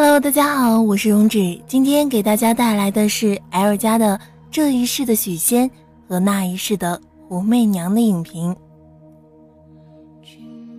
[0.00, 5.68] Hello，大家好，我是荣止，今天给大家带来的是 L 家的这一世的许仙
[6.08, 8.54] 和那一世的狐媚娘的影评。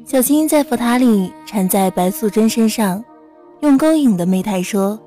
[0.06, 3.03] 小青在佛塔里缠在白素贞身上，
[3.59, 4.97] 用勾引的媚态说：“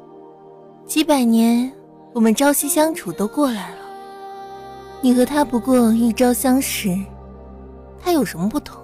[0.84, 1.72] 几百年
[2.12, 3.78] 我们朝夕相处都过来了，
[5.00, 6.94] 你和他不过一朝相识，
[7.98, 8.78] 他有什么不同？”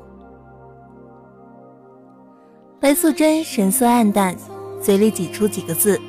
[2.80, 4.34] 白素贞神色黯淡。
[4.80, 6.00] 嘴里挤出几个字：“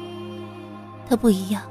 [1.10, 1.62] 他不一样，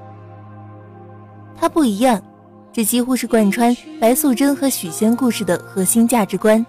[1.59, 2.23] 他不一样。”
[2.71, 6.65] 这几乎是贯穿白素贞和许仙故事的核心价值观。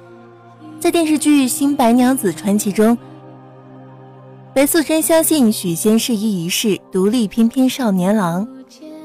[0.79, 2.97] 在电视剧《新白娘子传奇》中，
[4.53, 8.47] 白素贞相信许仙是一一世独立翩翩少年郎，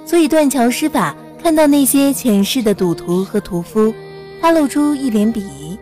[0.07, 3.93] 所以断桥施法，看到那些前世的赌徒和屠夫，
[4.41, 5.79] 她露出一脸鄙夷。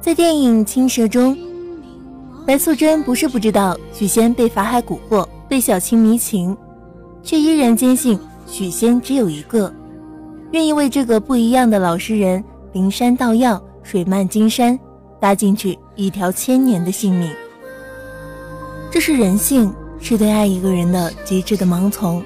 [0.00, 1.36] 在电影《青蛇》中。
[2.46, 6.56] 白素贞不是不知道许仙被法海蛊惑，被小青迷情，
[7.20, 8.16] 却依然坚信
[8.46, 9.74] 许仙只有一个，
[10.52, 14.78] 愿意为这个不一样的老实人灵山盗药、水漫金山，
[15.18, 17.28] 搭进去一条千年的性命。
[18.92, 22.22] 这是人性，是对爱一个人的极致的盲从。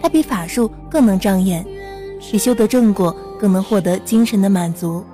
[0.00, 1.66] 他比法术更能障眼，
[2.30, 5.04] 比修得正果更能获得精神的满足。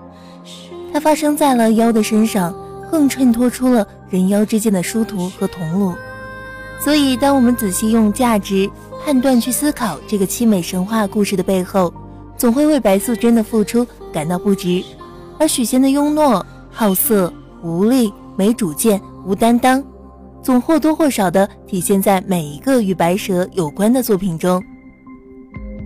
[0.93, 2.55] 它发生在了妖的身上。
[2.91, 5.93] 更衬托出了人妖之间的殊途和同路，
[6.79, 8.71] 所以当我们仔细用价值
[9.05, 11.93] 判断去思考这个凄美神话故事的背后，
[12.37, 14.85] 总会为白素贞的付出感到不值，
[15.37, 19.83] 而许仙的庸懦、好色、无力、没主见、无担当，
[20.41, 24.63] 总或多或少的体现在每一个与白蛇有关的作品中。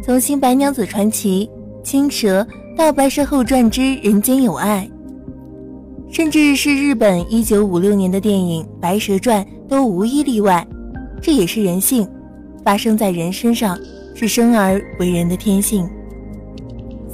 [0.05, 1.49] 从《新白娘子传奇》
[1.83, 2.43] 《青蛇》
[2.77, 4.87] 到《白蛇后传之人间有爱》。
[6.11, 10.67] 甚至是日本一九五六年的电影《白蛇传》都无一例外，
[11.21, 12.09] 这也是人性，
[12.65, 13.79] 发生在人身上，
[14.15, 15.89] 是生而为人的天性。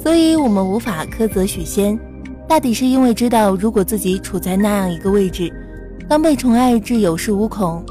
[0.01, 1.99] 所以，我们无法苛责许仙，
[2.47, 5.51] 大抵是因为知道，如果自己处在那样一个位置，
[6.07, 7.83] 当被宠爱至有恃无恐，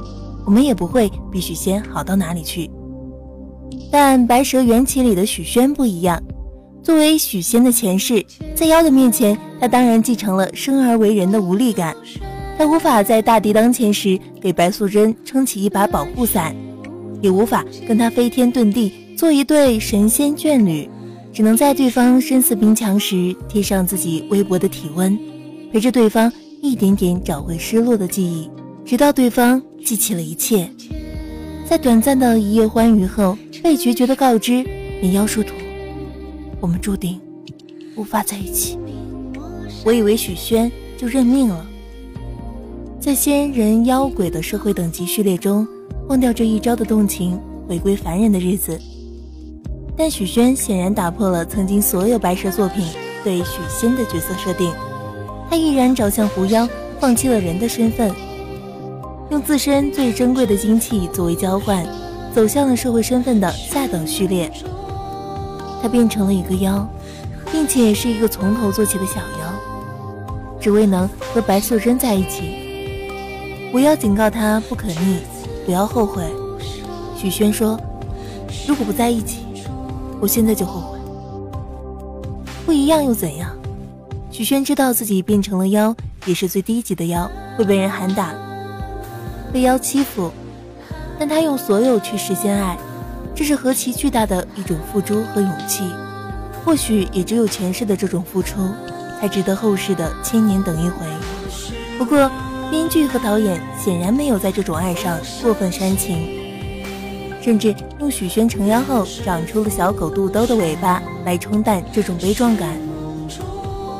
[0.46, 2.70] 我们也不会比许仙好到哪里去。
[3.90, 6.20] 但《白蛇缘起》里的许宣不一样。
[6.84, 8.22] 作为许仙的前世，
[8.54, 11.96] 在妖的面前，他当然继承了生而为人的无力感。
[12.58, 16.54] 他无法在大敌当前时给白素贞撑起一把保护伞，
[17.22, 20.86] 也无法跟她飞天遁地做一对神仙眷侣，
[21.32, 25.18] 只能在对方身似冰墙时贴上自己微薄的体温，
[25.72, 26.30] 陪着对方
[26.60, 28.50] 一点点找回失落的记忆，
[28.84, 30.68] 直到对方记起了一切。
[31.66, 34.62] 在短暂的一夜欢愉后，被决绝的告知
[35.00, 35.54] 连妖殊途。
[36.64, 37.20] 我们注定
[37.94, 38.78] 无法在一起。
[39.84, 41.66] 我以为许宣就认命了，
[42.98, 45.68] 在仙人妖鬼的社会等级序列中
[46.08, 47.38] 忘掉这一朝的动情，
[47.68, 48.80] 回归凡人的日子。
[49.94, 52.82] 但许宣显然打破了曾经所有白蛇作品
[53.22, 54.72] 对许仙的角色设定，
[55.50, 56.66] 他毅然找向狐妖，
[56.98, 58.10] 放弃了人的身份，
[59.30, 61.86] 用自身最珍贵的精气作为交换，
[62.34, 64.50] 走向了社会身份的下等序列。
[65.84, 66.88] 他变成了一个妖，
[67.52, 69.54] 并且是一个从头做起的小妖，
[70.58, 73.68] 只为能和白素贞在一起。
[73.70, 75.18] 我要警告他不可逆，
[75.66, 76.24] 不要后悔。
[77.14, 77.78] 许宣说
[78.66, 79.40] ：“如果不在一起，
[80.22, 80.98] 我现在就后悔。”
[82.64, 83.54] 不一样又怎样？
[84.30, 85.94] 许宣知道自己变成了妖，
[86.24, 88.32] 也是最低级的妖，会被人喊打，
[89.52, 90.30] 被妖欺负，
[91.18, 92.74] 但他用所有去实现爱。
[93.34, 95.82] 这是何其巨大的一种付出和勇气，
[96.64, 98.60] 或许也只有前世的这种付出，
[99.20, 101.04] 才值得后世的千年等一回。
[101.98, 102.30] 不过，
[102.70, 106.28] 编剧和导演显然没有在这种爱上过分煽情，
[107.42, 112.78] 甚至用许宣成妖后长出了小狗肚兜的尾巴来冲淡这种悲壮感。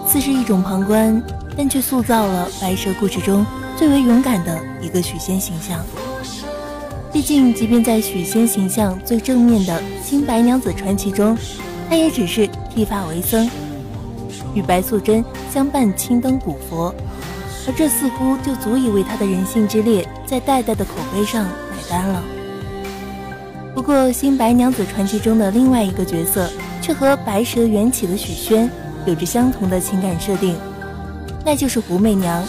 [0.06, 1.20] 似是一种旁观，
[1.56, 3.44] 但却塑造了白蛇故事中
[3.76, 5.84] 最为勇敢的一个许仙形象。
[7.14, 9.72] 毕竟，即便在许仙形象最正面的
[10.04, 11.38] 《新白娘子传奇》中，
[11.88, 12.44] 他也只是
[12.74, 13.48] 剃发为僧，
[14.52, 16.92] 与白素贞相伴青灯古佛，
[17.68, 22.20] 而这似乎就足以为他的人性之烈在代代的口碑上买单了。
[23.76, 26.50] 不过，《新白娘子传奇》中的另外一个角色，
[26.82, 28.68] 却和白蛇缘起的许宣
[29.06, 30.56] 有着相同的情感设定，
[31.46, 32.42] 那就是胡媚娘，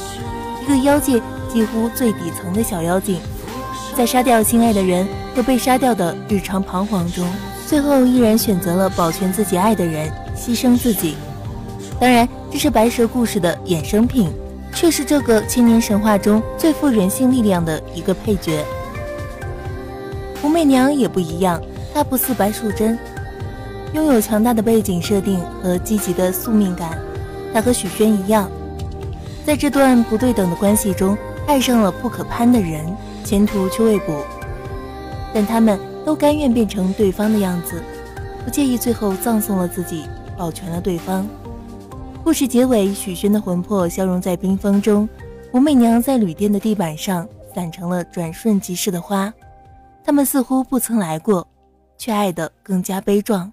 [0.64, 1.22] 一个妖界
[1.54, 3.20] 几乎最底层的小妖精。
[3.96, 7.26] 在杀掉心爱的人和被杀掉的日常彷徨中，
[7.66, 11.16] 最后依然选择了保全自己爱的人，牺牲自己。
[11.98, 14.30] 当然，这是白蛇故事的衍生品，
[14.74, 18.66] 却是这个千年神话中最富人性力量的一个配角。
[20.42, 21.62] 胡媚娘也不一样，
[21.94, 23.00] 她不似白素贞，
[23.94, 27.00] 拥有强大的背景设定和积极的宿命感。
[27.54, 28.52] 她和许宣一样，
[29.46, 31.18] 在这段不对等的关系中，
[31.48, 32.86] 爱上了不可攀的人。
[33.26, 34.24] 前途却未卜，
[35.34, 37.82] 但他们都甘愿变成对方的样子，
[38.46, 40.06] 不介意最后葬送了自己，
[40.38, 41.28] 保全了对方。
[42.24, 45.10] 故事结尾，许宣的魂魄消融在冰封中，
[45.54, 49.34] 武媚娘在旅店的地板上散成了转瞬即逝的花。
[50.04, 51.48] 他们似乎不曾来过，
[51.98, 53.52] 却爱得更加悲壮。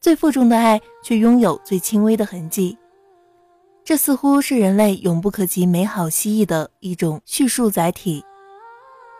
[0.00, 2.78] 最负重的爱，却拥有最轻微的痕迹。
[3.84, 8.24] 这似乎是人类永不可及美好蜥蜴的一种叙述载体。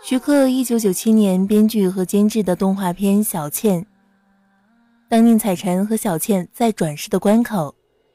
[0.02, 3.82] 徐克一九九七年编剧和监制的动画片《小倩》，
[5.10, 7.74] 当宁采臣和小倩在转世的关口，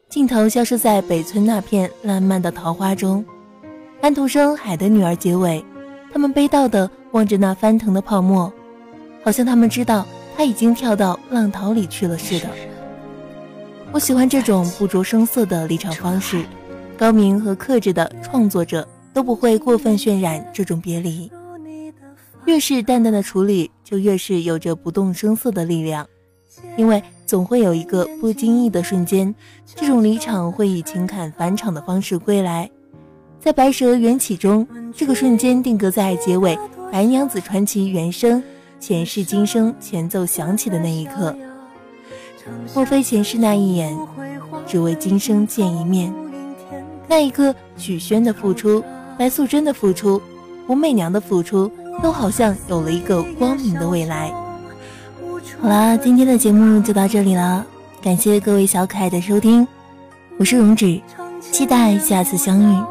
[0.10, 3.24] 镜头消失在北村那片烂漫的桃花中，
[4.02, 5.64] 安徒生《海的女儿》结尾，
[6.12, 8.52] 他们悲悼地望着那翻腾的泡沫，
[9.24, 12.50] 好像他们知道他已经跳到浪淘里去了似的。
[13.92, 16.44] 我喜欢这种不着声色的离场方式，
[16.98, 21.32] 高明和克制的创作者都不会过分渲染这种别离。
[22.46, 26.08] 越是淡淡的处理，就越是有着不动声色的力量，
[26.78, 29.34] 因为总会有一个不经意的瞬间，
[29.66, 32.70] 这种离场会以情感返场的方式归来。
[33.40, 36.56] 在《白蛇缘起》中，这个瞬间定格在结尾
[36.92, 38.42] 《白娘子传奇》原声
[38.80, 41.36] 前世今生前奏响起的那一刻。
[42.76, 43.98] 莫非前世那一眼，
[44.68, 46.14] 只为今生见一面？
[47.08, 48.84] 那一刻，许宣的付出，
[49.18, 50.22] 白素贞的付出，
[50.68, 51.72] 胡媚娘的付出。
[52.02, 54.32] 都好像有了一个光明的未来。
[55.62, 57.66] 好啦，今天的节目就到这里了，
[58.02, 59.68] 感谢各位小可爱的收听，
[60.38, 61.02] 我是荣止，
[61.40, 62.84] 期待下次相遇。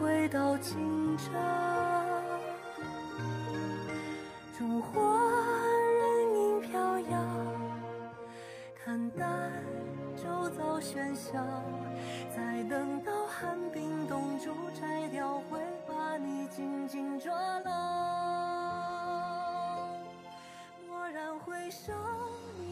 [0.00, 0.28] 回
[11.14, 11.85] 首，你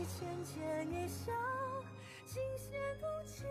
[0.07, 1.33] 浅浅一笑，
[2.27, 3.47] 琴弦动情。